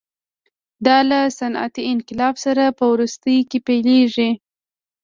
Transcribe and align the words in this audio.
دا 0.85 0.97
له 1.09 1.19
صنعتي 1.39 1.83
انقلاب 1.93 2.35
سره 2.45 2.63
په 2.77 2.83
وروستیو 2.93 3.47
کې 3.49 3.59
پیلېږي. 3.67 4.29